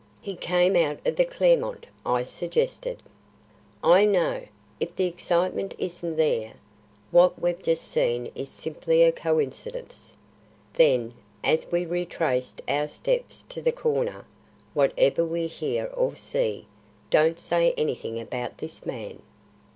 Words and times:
"He 0.19 0.35
came 0.35 0.75
out 0.75 0.97
of 1.05 1.15
the 1.15 1.25
Clermont," 1.25 1.85
I 2.03 2.23
suggested. 2.23 3.03
"I 3.83 4.03
know. 4.03 4.47
If 4.79 4.95
the 4.95 5.05
excitement 5.05 5.75
isn't 5.77 6.15
there, 6.15 6.53
what 7.11 7.39
we've 7.39 7.61
just 7.61 7.83
seen 7.83 8.31
is 8.33 8.49
simply 8.49 9.03
a 9.03 9.11
coincidence." 9.11 10.13
Then, 10.73 11.13
as 11.43 11.71
we 11.71 11.85
retraced 11.85 12.63
our 12.67 12.87
steps 12.87 13.43
to 13.49 13.61
the 13.61 13.71
corner 13.71 14.25
"Whatever 14.73 15.23
we 15.23 15.45
hear 15.45 15.85
or 15.93 16.15
see, 16.15 16.65
don't 17.11 17.39
say 17.39 17.73
anything 17.77 18.19
about 18.19 18.57
this 18.57 18.83
man. 18.87 19.21